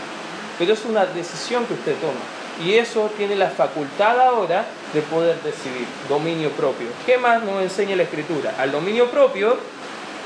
[0.58, 2.39] Pero es una decisión que usted toma.
[2.64, 6.88] Y eso tiene la facultad ahora de poder decidir, dominio propio.
[7.06, 8.54] ¿Qué más nos enseña la escritura?
[8.60, 9.58] Al dominio propio,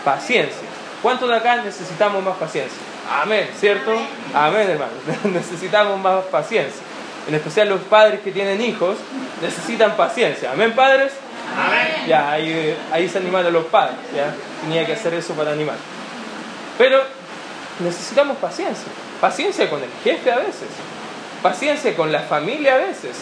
[0.03, 0.67] paciencia.
[1.01, 2.79] ¿Cuántos de acá necesitamos más paciencia?
[3.21, 3.91] Amén, ¿cierto?
[4.33, 4.93] Amén, hermano.
[5.25, 6.81] necesitamos más paciencia.
[7.27, 8.97] En especial los padres que tienen hijos
[9.41, 10.51] necesitan paciencia.
[10.51, 11.13] ¿Amén, padres?
[11.55, 12.07] Amén.
[12.07, 13.97] Ya, ahí, ahí se animaron los padres.
[14.15, 15.75] Ya, tenía que hacer eso para animar.
[16.79, 16.99] Pero
[17.79, 18.87] necesitamos paciencia.
[19.21, 20.67] Paciencia con el jefe a veces
[21.43, 23.17] Paciencia con la familia a veces.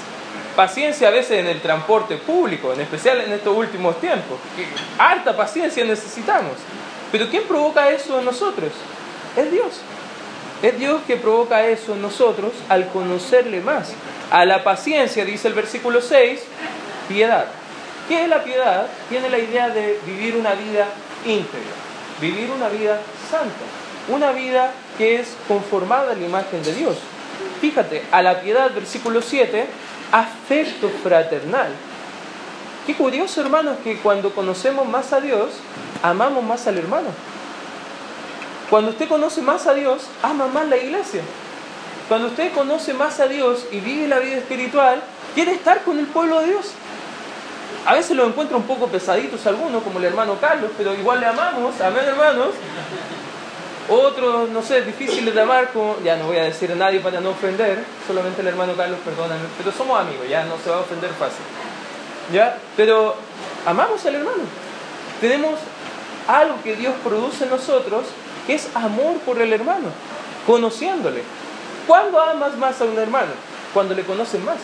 [0.55, 4.37] Paciencia a veces en el transporte público, en especial en estos últimos tiempos.
[4.99, 6.53] Harta paciencia necesitamos.
[7.11, 8.71] Pero ¿quién provoca eso en nosotros?
[9.35, 9.81] Es Dios.
[10.61, 13.93] Es Dios que provoca eso en nosotros al conocerle más.
[14.29, 16.41] A la paciencia, dice el versículo 6,
[17.09, 17.47] piedad.
[18.07, 18.87] ¿Qué es la piedad?
[19.09, 20.85] Tiene la idea de vivir una vida
[21.25, 21.71] íntegra,
[22.19, 22.99] vivir una vida
[23.31, 23.65] santa,
[24.09, 26.97] una vida que es conformada a la imagen de Dios.
[27.61, 29.67] Fíjate, a la piedad, versículo 7,
[30.11, 31.69] afecto fraternal.
[32.87, 35.51] Qué curioso, hermanos, que cuando conocemos más a Dios,
[36.01, 37.09] amamos más al hermano.
[38.71, 41.21] Cuando usted conoce más a Dios, ama más la iglesia.
[42.07, 45.03] Cuando usted conoce más a Dios y vive la vida espiritual,
[45.35, 46.71] quiere estar con el pueblo de Dios.
[47.85, 51.27] A veces lo encuentra un poco pesaditos algunos, como el hermano Carlos, pero igual le
[51.27, 52.55] amamos, amén hermanos.
[53.89, 57.19] Otros, no sé, difíciles de amar, como, ya no voy a decir a nadie para
[57.19, 60.79] no ofender, solamente el hermano Carlos, perdóname, pero somos amigos, ya no se va a
[60.81, 61.43] ofender fácil.
[62.31, 62.57] ¿Ya?
[62.77, 63.15] Pero
[63.65, 64.43] amamos al hermano.
[65.19, 65.59] Tenemos
[66.27, 68.05] algo que Dios produce en nosotros,
[68.47, 69.89] que es amor por el hermano,
[70.45, 71.23] conociéndole.
[71.87, 73.31] ¿Cuándo amas más a un hermano?
[73.73, 74.57] Cuando le conoces más.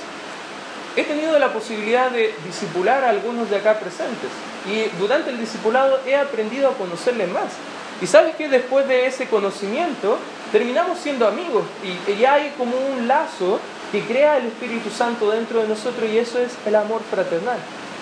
[0.95, 4.31] He tenido la posibilidad de discipular a algunos de acá presentes
[4.65, 7.53] y durante el discipulado he aprendido a conocerle más.
[8.01, 10.17] Y sabes que después de ese conocimiento
[10.51, 13.59] terminamos siendo amigos y, ya hay como un lazo
[13.91, 17.57] que crea el Espíritu Santo dentro de nosotros y eso es el amor fraternal.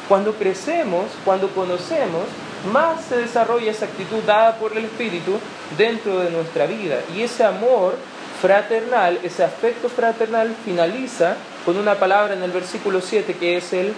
[0.10, 2.24] Cuando crecemos, cuando conocemos,
[2.72, 5.40] más se desarrolla esa actitud dada por el Espíritu
[5.78, 7.00] dentro de nuestra vida.
[7.16, 7.96] Y ese amor
[8.42, 13.94] fraternal, ese afecto fraternal finaliza con una palabra en el versículo 7 que es el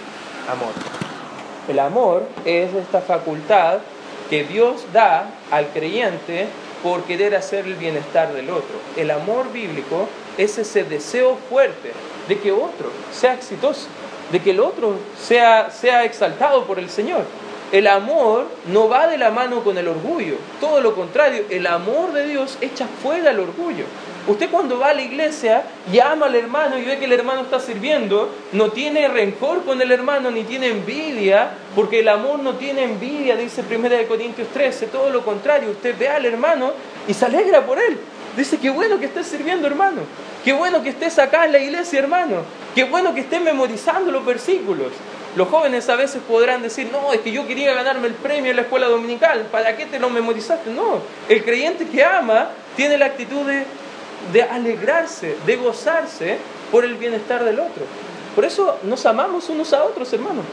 [0.50, 0.72] amor.
[1.68, 3.78] El amor es esta facultad
[4.28, 6.46] que Dios da al creyente
[6.82, 8.78] por querer hacer el bienestar del otro.
[8.96, 11.92] El amor bíblico es ese deseo fuerte
[12.28, 13.86] de que otro sea exitoso,
[14.30, 17.24] de que el otro sea, sea exaltado por el Señor.
[17.72, 22.12] El amor no va de la mano con el orgullo, todo lo contrario, el amor
[22.12, 23.84] de Dios echa fuera el orgullo.
[24.28, 27.40] Usted cuando va a la iglesia y ama al hermano y ve que el hermano
[27.40, 32.56] está sirviendo, no tiene rencor con el hermano ni tiene envidia, porque el amor no
[32.56, 36.72] tiene envidia, dice 1 Corintios 13, todo lo contrario, usted ve al hermano
[37.08, 37.98] y se alegra por él.
[38.36, 40.02] Dice, qué bueno que estés sirviendo, hermano.
[40.44, 42.42] Qué bueno que estés acá en la iglesia, hermano.
[42.74, 44.92] Qué bueno que estés memorizando los versículos.
[45.36, 48.56] Los jóvenes a veces podrán decir, no, es que yo quería ganarme el premio en
[48.56, 50.70] la escuela dominical, ¿para qué te lo memorizaste?
[50.70, 53.64] No, el creyente que ama tiene la actitud de
[54.32, 56.38] de alegrarse, de gozarse
[56.70, 57.84] por el bienestar del otro.
[58.34, 60.44] Por eso nos amamos unos a otros, hermanos.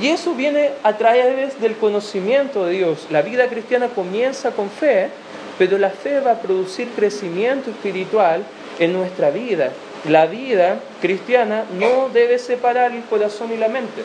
[0.00, 3.06] Y eso viene a través del conocimiento de Dios.
[3.10, 5.10] La vida cristiana comienza con fe,
[5.58, 8.44] pero la fe va a producir crecimiento espiritual
[8.78, 9.70] en nuestra vida.
[10.08, 14.02] La vida cristiana no debe separar el corazón y la mente.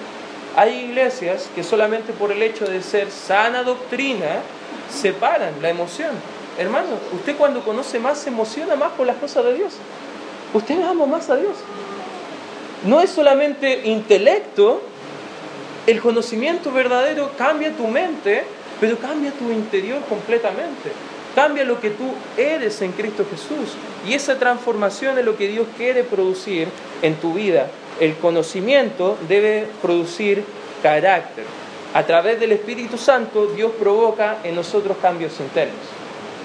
[0.57, 4.41] Hay iglesias que solamente por el hecho de ser sana doctrina
[4.89, 6.11] separan la emoción.
[6.57, 9.73] Hermano, usted cuando conoce más se emociona más por las cosas de Dios.
[10.53, 11.55] Usted ama más a Dios.
[12.83, 14.81] No es solamente intelecto,
[15.85, 18.43] el conocimiento verdadero cambia tu mente,
[18.79, 20.91] pero cambia tu interior completamente.
[21.35, 23.75] Cambia lo que tú eres en Cristo Jesús.
[24.07, 26.67] Y esa transformación es lo que Dios quiere producir
[27.03, 27.67] en tu vida.
[27.99, 30.43] El conocimiento debe producir
[30.81, 31.45] carácter.
[31.93, 35.96] A través del Espíritu Santo Dios provoca en nosotros cambios internos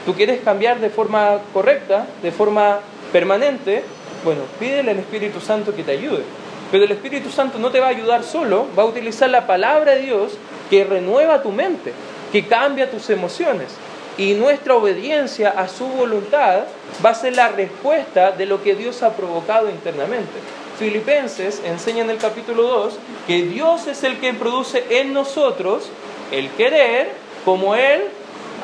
[0.05, 2.81] tú quieres cambiar de forma correcta, de forma
[3.12, 3.85] permanente,
[4.25, 6.23] bueno, pídele al Espíritu Santo que te ayude.
[6.71, 9.95] Pero el Espíritu Santo no te va a ayudar solo, va a utilizar la palabra
[9.95, 10.33] de Dios
[10.71, 11.93] que renueva tu mente,
[12.33, 13.69] que cambia tus emociones.
[14.17, 16.65] Y nuestra obediencia a su voluntad
[17.05, 20.33] va a ser la respuesta de lo que Dios ha provocado internamente.
[20.79, 25.91] Filipenses enseña en el capítulo 2 que Dios es el que produce en nosotros
[26.31, 27.12] el querer
[27.45, 28.03] como Él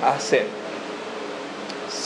[0.04, 0.57] hacer.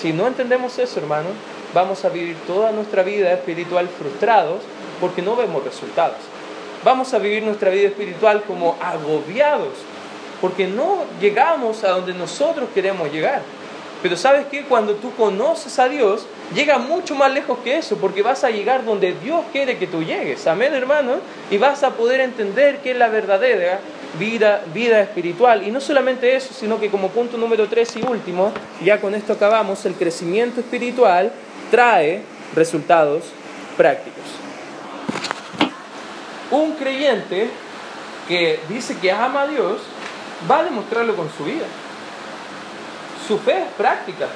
[0.02, 1.28] Si no entendemos eso, hermano,
[1.72, 4.62] vamos a vivir toda nuestra vida espiritual frustrados
[5.00, 6.18] porque no vemos resultados.
[6.84, 9.74] Vamos a vivir nuestra vida espiritual como agobiados
[10.40, 13.42] porque no llegamos a donde nosotros queremos llegar.
[14.02, 18.22] Pero sabes que cuando tú conoces a Dios, llega mucho más lejos que eso, porque
[18.22, 20.48] vas a llegar donde Dios quiere que tú llegues.
[20.48, 21.18] Amén, hermano.
[21.52, 23.78] Y vas a poder entender qué es la verdadera
[24.18, 25.66] vida, vida espiritual.
[25.66, 28.53] Y no solamente eso, sino que como punto número tres y último,
[28.85, 31.33] ya con esto acabamos, el crecimiento espiritual
[31.70, 32.22] trae
[32.55, 33.25] resultados
[33.77, 34.25] prácticos.
[36.51, 37.48] Un creyente
[38.29, 39.81] que dice que ama a Dios
[40.51, 41.66] va a demostrarlo con su vida.
[43.27, 44.27] Su fe es práctica,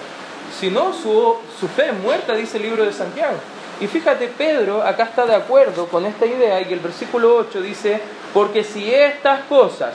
[0.59, 3.37] si no, su, su fe es muerta, dice el libro de Santiago.
[3.81, 8.01] Y fíjate, Pedro acá está de acuerdo con esta idea y el versículo 8 dice,
[8.37, 9.95] porque si estas cosas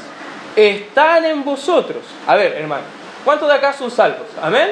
[0.55, 2.81] están en vosotros, a ver hermano,
[3.23, 4.25] ¿cuántos de acá son salvos?
[4.41, 4.71] ¿Amén?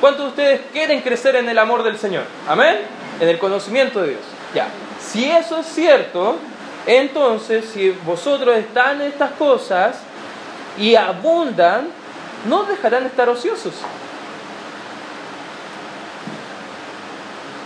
[0.00, 2.24] ¿Cuántos de ustedes quieren crecer en el amor del Señor?
[2.48, 2.78] ¿Amén?
[3.20, 4.22] En el conocimiento de Dios.
[4.56, 4.66] Ya,
[4.98, 6.34] si eso es cierto,
[6.84, 9.98] entonces si vosotros están en estas cosas
[10.76, 11.86] y abundan,
[12.48, 13.74] no dejarán de estar ociosos.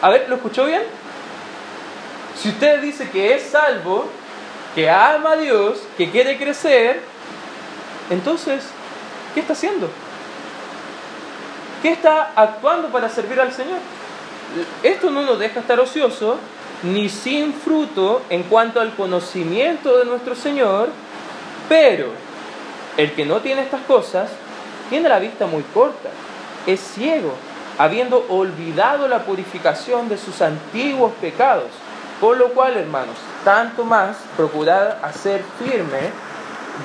[0.02, 0.82] A ver, ¿lo escuchó bien?
[2.38, 4.10] Si usted dice que es salvo,
[4.76, 7.00] que ama a Dios, que quiere crecer,
[8.10, 8.62] entonces,
[9.32, 9.88] ¿qué está haciendo?
[11.80, 13.78] ¿Qué está actuando para servir al Señor?
[14.82, 16.38] Esto no nos deja estar ocioso
[16.82, 20.90] ni sin fruto en cuanto al conocimiento de nuestro Señor,
[21.70, 22.10] pero
[22.98, 24.30] el que no tiene estas cosas
[24.90, 26.10] tiene la vista muy corta
[26.66, 27.32] es ciego,
[27.78, 31.70] habiendo olvidado la purificación de sus antiguos pecados.
[32.20, 36.10] Por lo cual, hermanos, tanto más procurad hacer firme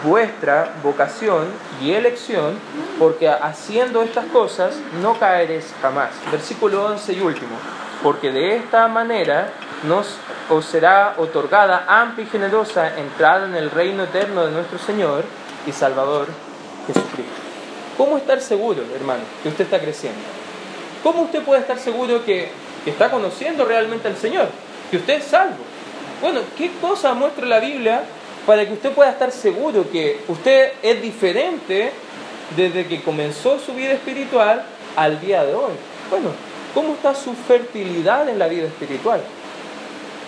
[0.04, 1.48] vuestra vocación
[1.82, 2.60] y elección,
[3.00, 6.12] porque haciendo estas cosas no caeréis jamás.
[6.32, 7.56] Versículo 11 y último.
[8.04, 9.50] Porque de esta manera
[9.88, 10.18] nos
[10.52, 15.24] os será otorgada amplia y generosa entrada en el reino eterno de nuestro Señor
[15.66, 16.28] y Salvador
[16.86, 17.42] Jesucristo.
[17.98, 20.22] ¿Cómo estar seguro, hermano, que usted está creciendo?
[21.02, 22.52] ¿Cómo usted puede estar seguro que,
[22.86, 24.48] está conociendo realmente al Señor?
[24.92, 25.71] Que usted es salvo.
[26.22, 28.04] Bueno, ¿qué cosa muestra la Biblia
[28.46, 31.92] para que usted pueda estar seguro que usted es diferente
[32.56, 34.64] desde que comenzó su vida espiritual
[34.96, 35.74] al día de hoy?
[36.12, 36.30] Bueno,
[36.76, 39.20] ¿cómo está su fertilidad en la vida espiritual?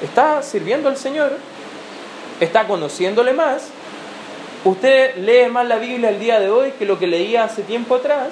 [0.02, 1.38] ¿Está sirviendo al Señor?
[2.40, 3.68] ¿Está conociéndole más?
[4.66, 7.96] ¿Usted lee más la Biblia el día de hoy que lo que leía hace tiempo
[7.96, 8.30] atrás?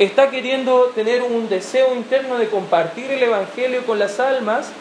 [0.00, 4.72] ¿Está queriendo tener un deseo interno de compartir el Evangelio con las almas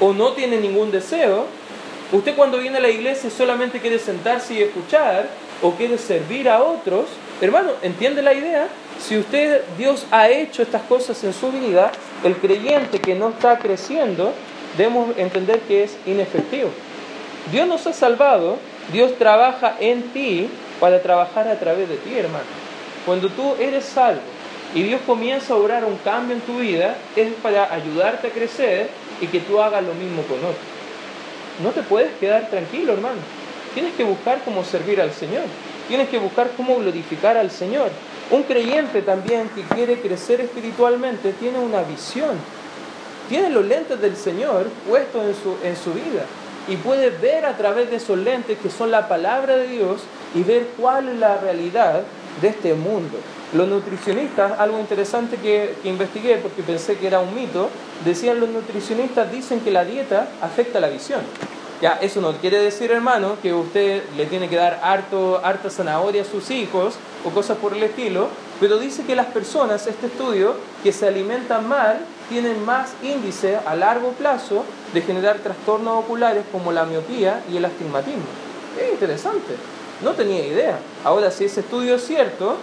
[0.00, 1.46] o no tiene ningún deseo?
[2.12, 5.28] ¿Usted cuando viene a la iglesia solamente quiere sentarse y escuchar
[5.62, 7.06] o quiere servir a otros?
[7.40, 8.68] Hermano, ¿entiende la idea?
[9.00, 11.92] Si usted, Dios ha hecho estas cosas en su vida,
[12.24, 14.32] el creyente que no está creciendo,
[14.78, 16.70] debemos entender que es inefectivo.
[17.50, 18.58] Dios nos ha salvado,
[18.92, 20.48] Dios trabaja en ti
[20.80, 22.44] para trabajar a través de ti, hermano.
[23.04, 24.20] Cuando tú eres salvo
[24.74, 28.88] y Dios comienza a obrar un cambio en tu vida, es para ayudarte a crecer
[29.20, 30.56] y que tú hagas lo mismo con otros.
[31.62, 33.20] No te puedes quedar tranquilo, hermano.
[33.74, 35.44] Tienes que buscar cómo servir al Señor.
[35.88, 37.90] Tienes que buscar cómo glorificar al Señor.
[38.30, 42.36] Un creyente también que quiere crecer espiritualmente tiene una visión.
[43.28, 46.24] Tiene los lentes del Señor puestos en su, en su vida
[46.68, 50.00] y puede ver a través de esos lentes que son la palabra de Dios
[50.34, 52.02] y ver cuál es la realidad
[52.40, 53.18] de este mundo.
[53.54, 57.68] Los nutricionistas, algo interesante que, que, investigué porque pensé que era un mito,
[58.04, 61.20] decían los nutricionistas dicen que la dieta afecta la visión.
[61.80, 66.22] Ya, eso no quiere decir, hermano, que usted le tiene que dar harto, harta zanahoria
[66.22, 70.54] a sus hijos o cosas por el estilo, pero dice que las personas, este estudio,
[70.82, 71.98] que se alimentan mal,
[72.30, 77.66] tienen más índice a largo plazo de generar trastornos oculares como la miopía y el
[77.66, 78.24] astigmatismo.
[78.80, 79.56] Es interesante,
[80.02, 80.78] no tenía idea.
[81.04, 82.56] Ahora, si ese estudio es cierto,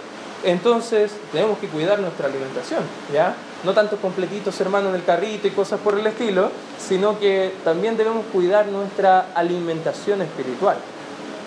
[0.44, 3.36] entonces tenemos que cuidar nuestra alimentación, ¿ya?
[3.64, 7.96] No tanto completitos hermanos en el carrito y cosas por el estilo, sino que también
[7.96, 10.78] debemos cuidar nuestra alimentación espiritual.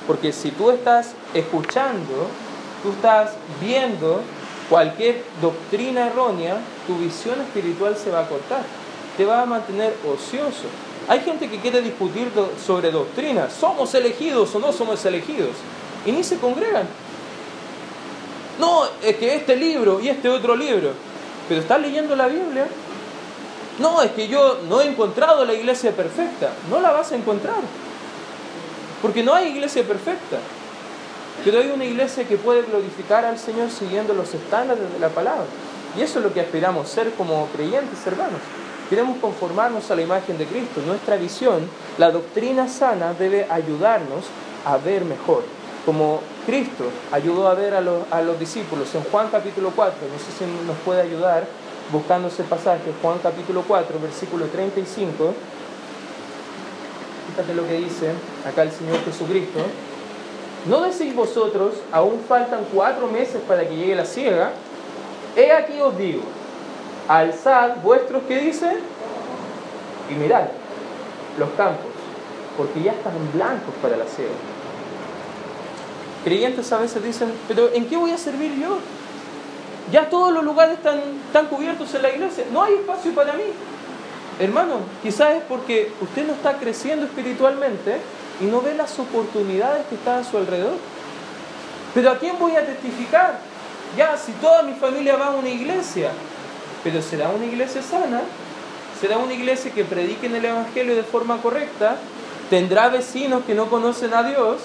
[0.07, 2.29] Porque si tú estás escuchando,
[2.83, 4.23] tú estás viendo
[4.71, 8.63] cualquier doctrina errónea, tu visión espiritual se va a cortar,
[9.17, 10.69] te va a mantener ocioso.
[11.09, 12.31] Hay gente que quiere discutir
[12.65, 15.51] sobre doctrina, somos elegidos o no somos elegidos,
[16.05, 16.87] y ni se congregan.
[18.59, 20.93] No, es que este libro y este otro libro,
[21.49, 22.67] pero ¿estás leyendo la Biblia?
[23.79, 27.61] No, es que yo no he encontrado la iglesia perfecta, no la vas a encontrar,
[29.03, 30.39] porque no hay iglesia perfecta.
[31.45, 35.45] Pero hay una iglesia que puede glorificar al Señor siguiendo los estándares de la palabra.
[35.97, 38.41] Y eso es lo que aspiramos ser como creyentes, hermanos.
[38.89, 40.81] Queremos conformarnos a la imagen de Cristo.
[40.87, 41.69] Nuestra visión,
[41.99, 44.27] la doctrina sana debe ayudarnos
[44.65, 45.43] a ver mejor.
[45.85, 50.67] Como Cristo ayudó a ver a los, discípulos en Juan capítulo 4, no sé si
[50.67, 51.47] nos puede ayudar
[51.91, 55.35] buscando ese pasaje, Juan capítulo 4, versículo 35.
[57.31, 58.13] Fíjate lo que dice
[58.49, 59.61] acá el Señor Jesucristo.
[60.67, 64.53] ¿No decís vosotros, aún faltan cuatro meses para que llegue la ciega?
[65.37, 66.23] He aquí os digo,
[67.09, 68.79] alzad vuestros, ¿qué dice?
[70.11, 70.47] Y mirad
[71.39, 71.91] los campos,
[72.57, 74.31] porque ya están blancos para la ciega.
[76.25, 78.79] Creyentes a veces dicen, pero ¿en qué voy a servir yo?
[79.93, 83.45] Ya todos los lugares están, están cubiertos en la iglesia, no hay espacio para mí.
[84.39, 87.99] Hermano, quizás es porque usted no está creciendo espiritualmente
[88.41, 90.75] y no ve las oportunidades que están a su alrededor.
[91.95, 93.39] Pero ¿a quién voy a testificar?
[93.97, 96.11] Ya, si toda mi familia va a una iglesia,
[96.83, 98.23] pero será una iglesia sana,
[99.01, 101.97] será una iglesia que predique en el Evangelio de forma correcta,
[102.49, 104.61] tendrá vecinos que no conocen a Dios,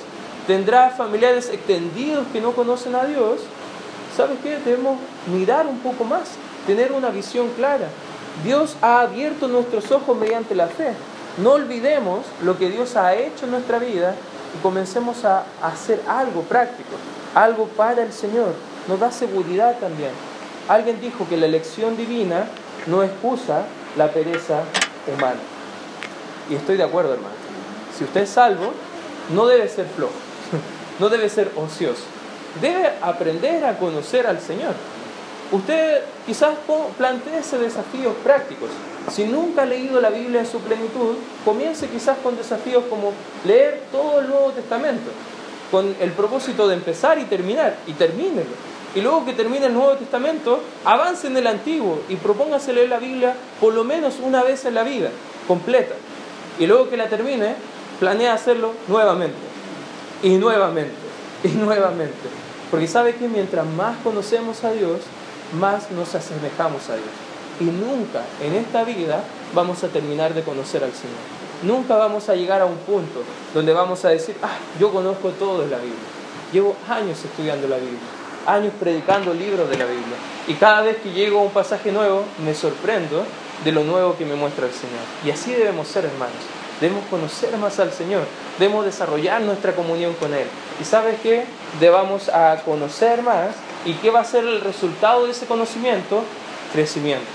[0.48, 3.42] tendrá familiares extendidos que no conocen a Dios.
[4.16, 4.58] ¿Sabes qué?
[4.60, 4.98] Debemos
[5.34, 6.32] mirar un poco más,
[6.68, 7.88] tener una visión clara.
[8.44, 10.94] Dios ha abierto nuestros ojos mediante la fe.
[11.38, 14.16] No olvidemos lo que Dios ha hecho en nuestra vida
[14.58, 16.90] y comencemos a hacer algo práctico,
[17.36, 18.54] algo para el Señor.
[18.88, 20.31] Nos da seguridad también.
[20.72, 22.46] Alguien dijo que la elección divina
[22.88, 23.66] no excusa
[23.98, 24.62] la pereza
[25.06, 25.42] humana.
[26.50, 27.36] Y estoy de acuerdo, hermano.
[27.98, 28.72] Si usted es salvo,
[29.36, 30.14] no debe ser flojo,
[31.00, 32.04] no debe ser ocioso.
[32.62, 34.74] Debe aprender a conocer al Señor.
[35.52, 36.54] usted quizás
[37.38, 38.70] ese desafíos prácticos.
[39.12, 43.12] Si nunca ha leído la Biblia en su plenitud, comience quizás con desafíos como
[43.44, 45.12] leer todo el Nuevo Testamento,
[45.70, 48.72] con el propósito de empezar y terminar, y termínelo.
[48.94, 53.00] Y luego que termine el Nuevo Testamento, avance en el Antiguo y propóngase leer la
[53.00, 55.10] Biblia por lo menos una vez en la vida,
[55.48, 55.96] completa.
[56.60, 57.56] Y luego que la termine,
[58.00, 59.38] planea hacerlo nuevamente,
[60.24, 60.94] y nuevamente,
[61.44, 62.30] y nuevamente.
[62.70, 65.02] Porque sabe que mientras más conocemos a Dios,
[65.60, 67.10] más nos asemejamos a Dios.
[67.60, 69.24] Y nunca en esta vida
[69.54, 71.18] vamos a terminar de conocer al Señor.
[71.64, 73.22] Nunca vamos a llegar a un punto
[73.54, 76.00] donde vamos a decir, ah, yo conozco todo de la Biblia.
[76.52, 78.00] Llevo años estudiando la Biblia,
[78.46, 80.18] años predicando libros de la Biblia.
[80.48, 83.24] Y cada vez que llego a un pasaje nuevo, me sorprendo
[83.64, 85.02] de lo nuevo que me muestra el Señor.
[85.26, 86.36] Y así debemos ser, hermanos.
[86.80, 88.24] Debemos conocer más al Señor.
[88.58, 90.48] Debemos desarrollar nuestra comunión con Él.
[90.82, 91.46] ¿Y sabes qué?
[91.80, 93.56] Debamos a conocer más.
[93.86, 96.24] ¿Y qué va a ser el resultado de ese conocimiento?
[96.74, 97.28] Crecimiento.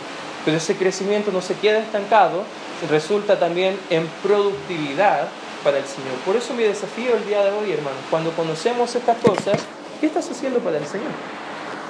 [0.45, 2.45] Pero ese crecimiento no se queda estancado,
[2.89, 5.29] resulta también en productividad
[5.65, 6.15] para el Señor.
[6.25, 9.59] Por eso mi desafío el día de hoy, hermano, cuando conocemos estas cosas,
[10.01, 11.11] ¿qué estás haciendo para el Señor?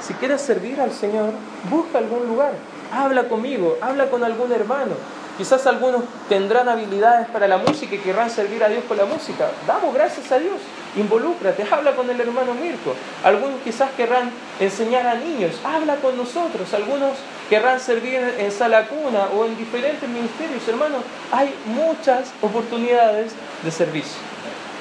[0.02, 1.30] Si quieres servir al Señor,
[1.70, 2.52] busca algún lugar,
[2.92, 4.94] habla conmigo, habla con algún hermano,
[5.36, 9.50] Quizás algunos tendrán habilidades para la música y querrán servir a Dios con la música.
[9.66, 10.56] Damos gracias a Dios.
[10.96, 12.94] Involúcrate, habla con el hermano Mirko.
[13.22, 14.30] Algunos quizás querrán
[14.60, 15.60] enseñar a niños.
[15.62, 16.72] Habla con nosotros.
[16.72, 17.18] Algunos
[17.50, 20.66] querrán servir en sala cuna o en diferentes ministerios.
[20.66, 23.32] Hermanos, hay muchas oportunidades
[23.62, 24.16] de servicio.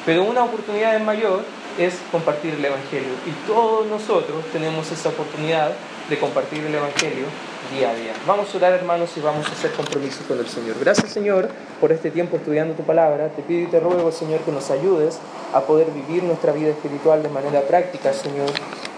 [0.05, 1.43] Pero una oportunidad mayor
[1.77, 3.09] es compartir el Evangelio.
[3.25, 5.71] Y todos nosotros tenemos esa oportunidad
[6.09, 7.25] de compartir el Evangelio
[7.73, 8.13] día a día.
[8.27, 10.75] Vamos a orar, hermanos, y vamos a hacer compromiso con el Señor.
[10.79, 11.49] Gracias, Señor,
[11.81, 13.29] por este tiempo estudiando tu palabra.
[13.29, 15.17] Te pido y te ruego, Señor, que nos ayudes
[15.53, 18.49] a poder vivir nuestra vida espiritual de manera práctica, Señor,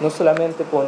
[0.02, 0.86] no solamente por